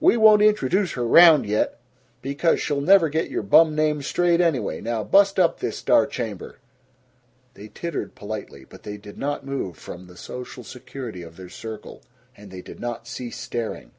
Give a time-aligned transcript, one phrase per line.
[0.00, 1.78] We won't introduce her round yet,
[2.22, 4.80] because she'll never get your bum names straight anyway.
[4.80, 6.56] Now bust up this star chamber!"
[7.52, 12.00] They tittered politely, but they did not move from the social security of their circle,
[12.34, 13.90] and they did not cease staring.